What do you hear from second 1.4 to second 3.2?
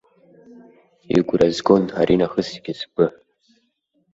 згон аринахысгьы сгәы.